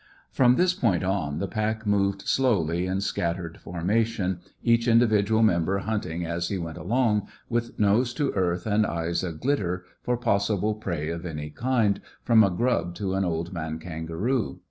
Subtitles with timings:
[0.31, 6.25] From this point on, the pack moved slowly in scattered formation, each individual member hunting
[6.25, 11.09] as he went along, with nose to earth and eyes a glitter for possible prey
[11.11, 14.59] of any kind, from a grub to an old man kangaroo.